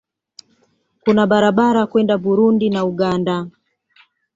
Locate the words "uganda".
2.85-3.35